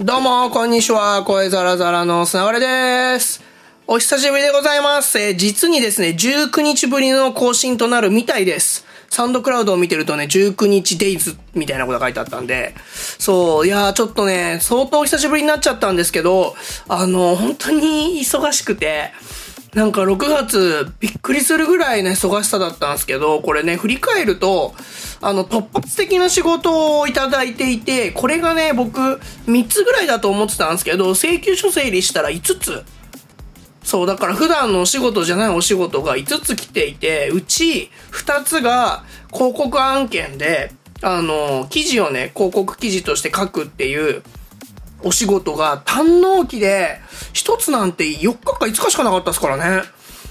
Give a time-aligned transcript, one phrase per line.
[0.00, 1.24] どうも、こんにちは。
[1.24, 3.42] 声ザラザラの砂割れです。
[3.88, 5.18] お久しぶりでございます。
[5.18, 8.86] えー、実にですね、19日ぶりの更新となるみたいです。
[9.10, 12.76] サンドクラウドを見てるとね、19日デイズみたいなことが書いてあったんで、
[13.18, 16.54] そう、いやーちょっとね、相当久しぶりになっちゃったんですけど、
[16.86, 19.10] あの、本当に忙しくて、
[19.78, 24.74] なんか6月びっくりするぐらいね、忙しさだったんですけど、これね、振り返ると、
[25.20, 28.98] あの、突発的な仕事をいただいていて、これがね、僕、
[29.46, 32.84] 3つぐらいだと思ってたんですけど、請求書整理したら5つ。
[33.84, 40.72] そう、だから普段のお仕事じゃないお仕事が5つ来ていて、うち2つが広告案件で、
[41.02, 44.24] あの、記事をね、広告記事として書くっていう
[45.02, 47.00] お仕事が堪能期で、
[47.34, 49.82] 1つなんて4日か5日しかなかったですからね。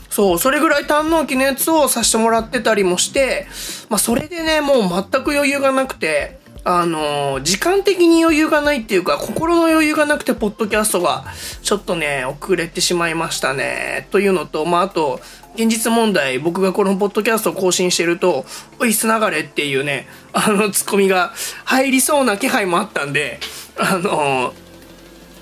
[0.09, 3.47] そう、それぐらい堪能期のやつをさせてもらってたりもして、
[3.89, 11.23] まあそれでね、もう全く余裕がなくて、あのー、時間的に余裕がないっていうか、心の余裕がなくて、ポッドキャストが、
[11.61, 14.09] ちょっとね、遅れてしまいましたね。
[14.11, 15.21] というのと、まあ、あと、
[15.55, 18.45] 現実問題、僕がこのポッドキャストを更新してると、
[18.79, 21.31] おい、つながれっていうね、あの、ツッコミが
[21.63, 23.39] 入りそうな気配もあったんで、
[23.77, 24.66] あのー、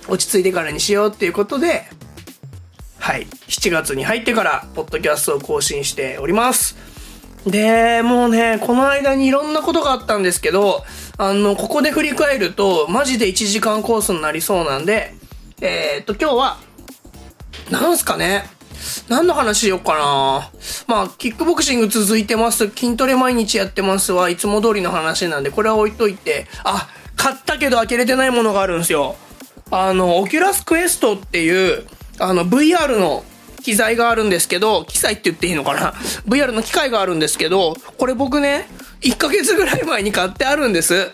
[0.07, 1.83] 落ち着いてからにしようっていうことで、
[2.99, 6.75] はい、7月に入ってから、ポッドキャストを更新しております。
[7.45, 10.83] で、もうね、この間にいろんなことがあったんですけど、
[11.17, 15.13] あの、ここで振り返ると、マジで1時間コースになりそうなんで、
[15.61, 16.57] えー、っと、今日は、
[17.69, 18.49] なんすかね？
[19.07, 20.51] 何の話しようかな？
[20.87, 22.69] まあ、キックボクシング続いてます。
[22.69, 29.15] 筋トレ毎日やってますは、いつも通りの話なんで、これは置いといて、あ、買ったけど開けれてないものがあるんですよ。
[29.71, 31.87] あの、オキュラスクエストっていう、
[32.19, 33.23] あの、VR の
[33.63, 35.91] 機材があるんですけど、機材って言っていいのかな
[36.27, 38.67] ?VR の機械があるんですけど、これ僕ね、
[39.01, 41.11] 1ヶ月ぐらい前に買ってあるんです。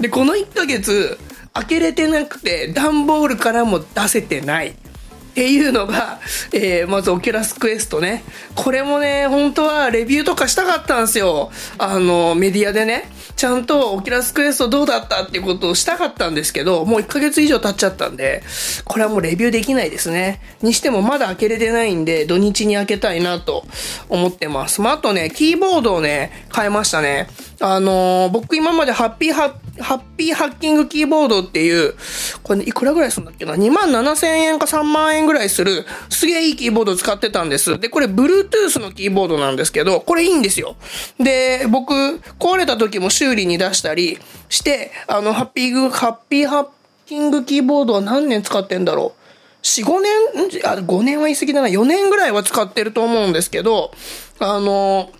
[0.00, 1.18] で、この1ヶ月、
[1.54, 4.68] 開けれてなくて、段ボールからも出せてない。
[4.68, 6.18] っていうのが、
[6.52, 8.24] えー、まずオキュラスクエストね。
[8.56, 11.52] これもね、本当はレビューとかしたかったんですよ。
[11.78, 13.08] あの、メディアでね。
[13.38, 18.42] ちゃんとオキラスクエストどうだったっていうことをしたかったんですけど、もう1ヶ月以上経っちゃったんで、
[18.84, 20.40] これはもうレビューできないですね。
[20.60, 23.64] にしてもまだ開けれてないんで、土日に開けたいなと
[24.08, 24.80] 思ってます。
[24.80, 27.28] まあ、あとね、キーボードをね、変えましたね。
[27.60, 31.94] あのー、僕今までハッピーハッハッピーハッキングキーボードっていう、
[32.42, 37.78] これ、ね、いくらぐらいするんだっけな ?2 万7千円か3万円ぐらいする、すげえいいキーボードを使ってたんです。
[37.78, 40.76] で、これ、Bluetooth のキーボードなんですけど、これいいんですよ。
[41.18, 41.92] で、僕、
[42.38, 44.18] 壊れた時も修理に出したり
[44.48, 46.68] して、あの、ハッピーグ、ハッピーハッ
[47.06, 49.18] キングキーボードは何年使ってんだろう
[49.62, 51.68] 4、5年、あ、5年は言い過ぎだな。
[51.68, 53.92] 4年ぐらいは使ってると思うんですけど、
[54.38, 55.10] あの、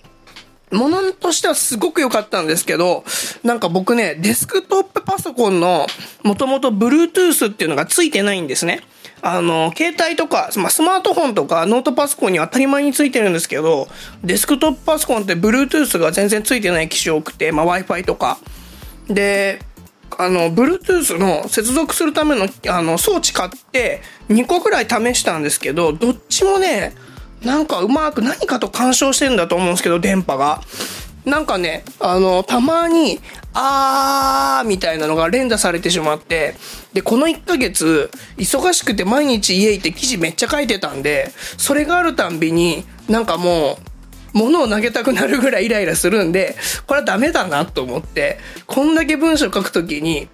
[0.70, 3.04] ものとしてはすごく良かったんですけど、
[3.42, 5.86] なんか僕ね、デスクトップパソコンの、
[6.22, 8.82] もともと Bluetooth っていうのがついてないんですね。
[9.22, 13.88] あの、携帯とか、まあ、スマートフォンとかノートパソコンに当たり前についてるんですけど、
[14.22, 18.38] デスクトップパソコンって Bluetooth が全然ついてない機種多くて、まあ、Wi-Fi とか。
[19.08, 19.60] で、
[20.16, 26.94] あの、Bluetooth の接続するための、あの、装置買って、2個くらい試したんですけど、どっちもね、
[27.42, 30.60] なんかうまく何かと干渉してんだと思うんですけど、電波が。
[31.24, 33.20] なんかね、あの、たまに、
[33.54, 36.54] あーみたいなのが連打されてしまって、
[36.92, 43.88] で、この1ヶ月、忙しくて毎日家行って記事めっちゃ書いてたんで、それがあるたんびに、なんかもう、
[44.32, 50.28] 物を投げたくなるぐらいイライラするんで、これはダメだなと思って、こんだけ文章書くときに、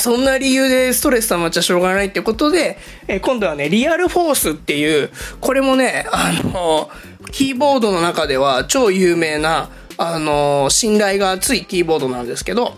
[0.00, 5.10] そんな理由でストレス溜まっちゃしょうがないってことで、え、今度はね、リアルフォースっていう、
[5.40, 6.90] これもね、あの、
[7.32, 9.68] キーボードの中では超有名な、
[10.00, 12.74] あのー、信頼が厚いキーボードなんですけど、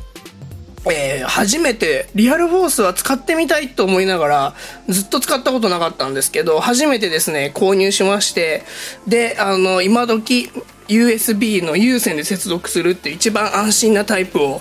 [0.91, 4.55] えー、初めて、リアルフォースは使ってみたいと思いながら、
[4.88, 8.65] ずっと使ったことなかったんですけど、初めてですね、購入しまして、
[9.06, 10.50] で、あの、今時、
[10.88, 14.61] USB の有線で接続するって一番安心なタイプを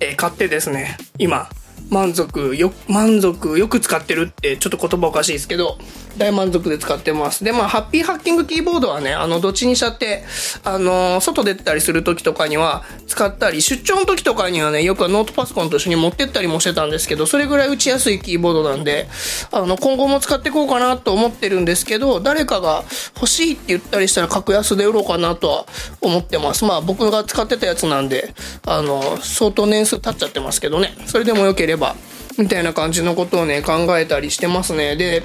[0.00, 1.48] えー、買ってですね、今、
[1.90, 5.78] 満足よ、満足よく使ってるってちょっと言葉おかしいですけど、
[6.16, 7.44] 大満足で使ってます。
[7.44, 10.24] で、まあ、ハッピーハッキングキーボードはね、あの、どっちにしちゃって、
[10.64, 19.08] あの、外出たりする時とかには使ったり、出張の時とかにはね、よくノートパソコンと一緒に持ってったりもしてたんですけど、それぐらい打ちやすいキーボードなんで、
[19.52, 22.84] あの、今後も使っていこうかなと思ってるんですけど、誰かが
[23.16, 25.66] 欲しいって言ったりしたら格安で売ろうかなとは
[26.00, 26.64] 思ってます。
[26.64, 28.34] まあ、僕が使ってたやつなんで、
[28.66, 31.94] あの、相当年数経っちゃってますけどね、それでも良ければ、
[32.38, 34.96] みたいな感じのことをね、考えたりしてますね。
[34.96, 35.22] で、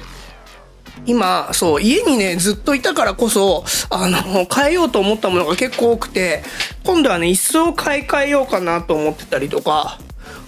[1.06, 6.42] 今、そう、家にね、ずっといたからこそ、あの、変えようと思ったものが結構多くて、
[6.84, 9.98] 今度はね、椅子を買い替えようかなと思ってたりとか、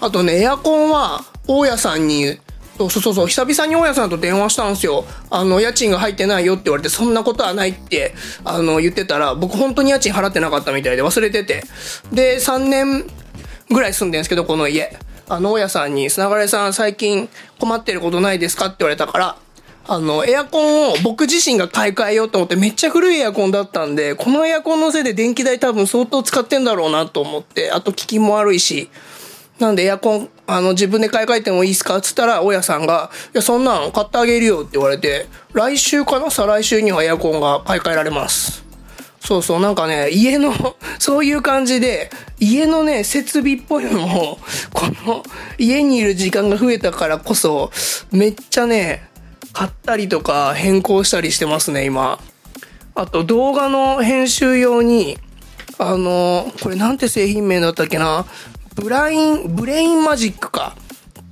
[0.01, 2.39] あとね、エアコンは、大家さんに
[2.79, 5.05] そうそうそう、久々に大家さんと電話したんですよ。
[5.31, 8.15] あの、家賃が入ってないよって言われて、そんなことはないって、
[8.45, 11.63] あの、言ってたら、僕本当に家賃払ってなかったみたいで忘れてて。
[12.13, 13.05] で、3年
[13.71, 14.97] ぐらい住んでるんですけど、この家。
[15.29, 17.29] あの、大家さんに、砂がれさん最近
[17.61, 18.67] 困ってることないですか？
[18.67, 19.37] って言われたから、
[19.87, 28.89] あの、エアコンを僕自身が買い替えようと思ってめっちゃ古いエアコンだったんで、このエアコンのせいで電気代多分相当使ってんだろうなと思って、あと効きも悪いし、
[29.59, 36.31] なんでエアコン、あの、自分で買い替えてもいいですかっつったら、大家さんが、いや、そんなん買ってあげるよって言われて、来週かな？
[36.31, 38.65] 再来週にはエアコンが買い替えられます。
[39.21, 40.53] そうそう、なんかね、家の、
[40.99, 42.11] そういう感じで、
[42.41, 44.39] 家のね、設備っぽいのを、
[44.73, 45.23] この、
[45.57, 47.71] 家にいる時間が増えたからこそ、
[48.11, 49.09] めっちゃね、
[49.55, 52.19] 買ったりとか変更したりしてますね、今。
[52.95, 55.17] あと、動画の編集用に、
[55.79, 58.27] あの、これなんて製品名だったっけな？
[58.75, 60.77] ブライン、ブレインマジックか。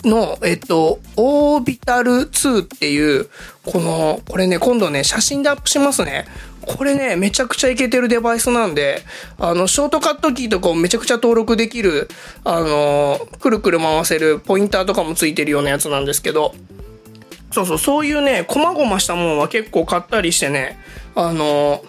[0.05, 3.29] の、えっと、オービタル2っていう、
[3.65, 6.27] この、これね、今度ね、写真でアップしますね。
[6.67, 9.03] これね、めちゃくちゃいけてるデバイスなんで、
[9.39, 12.09] あの、ショートカットキーとかをめちゃくちゃ登録できる、
[12.43, 16.55] あの、くるくる回せるポインターとかもついてるようなやつなんですけど、
[17.53, 20.79] そうそう、そういうね、細々したものは結構買ったりしてね、
[21.15, 21.85] あの、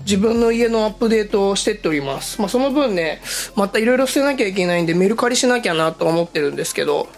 [0.00, 2.40] 自分の家のアップデートをしてっております。
[2.40, 3.22] まあ、その分ね、
[3.54, 7.08] またいろいろ捨てなきゃいけないんでメルカリしなきゃなと思ってるんですけど、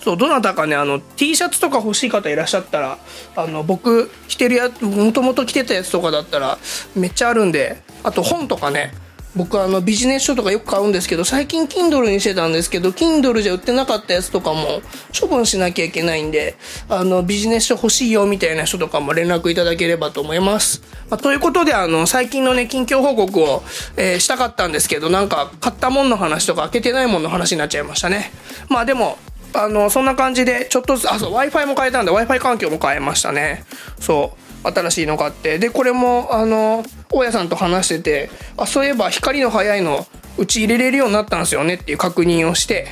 [0.00, 2.98] そう、どなたかね、あの、T シャツとか欲しい方いらっしゃったら、
[3.34, 6.58] あの、僕、着てるやつ、もともと着てたやつとかだったら、
[6.94, 8.94] めっちゃあるんで、あと本とかね、
[9.36, 14.80] 僕はあのビジネス書とかよく買うんですけど最近 Kindle にしてたんですけど Kindle じゃ売ってなかったやつとかも
[15.18, 16.56] 処分しなきゃいけないんで
[16.88, 23.62] あのビジネス書欲しいよみたいな人とかも連絡いただければと思います、まあ、ということであの最近のね近況報告を、
[23.96, 28.30] えー、したかったんですけどなんか買ったもんの話とか開けてないもんの話になっちゃいましたね。
[28.68, 29.18] まあでも
[29.52, 33.64] あのそんな感じでちょっとずつあそう w i f i も変えたんで w i f i 環境も変えましたね。
[34.00, 34.45] そう。
[34.62, 35.58] 新しいの買って。
[35.58, 40.06] でこれもあの大家さんと話しててあそういえば光の速いの
[40.38, 42.88] うち入れれるようになったんですよねっていう確認をして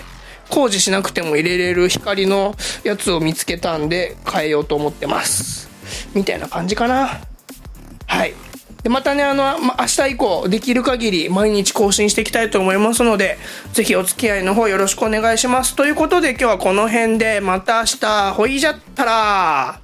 [0.51, 5.69] 工事しなくても入れれる光のやつを見つけたんで変えようと思ってます。
[6.15, 7.21] みたいな感じかな。
[8.07, 8.35] はい。
[8.83, 13.39] でまたねあの、ま、明日以降できる限り毎日更新していきたいと思いますので
[13.73, 15.75] ぜひお付き合いの方よろしくお願いします。
[15.75, 19.84] ということで今日はこの辺でまた明日ほいじゃったら。